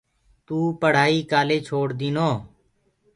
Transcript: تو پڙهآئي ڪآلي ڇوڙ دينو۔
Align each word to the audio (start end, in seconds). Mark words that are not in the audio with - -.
تو 0.45 0.57
پڙهآئي 0.81 1.19
ڪآلي 1.31 1.57
ڇوڙ 1.67 1.87
دينو۔ 1.99 2.29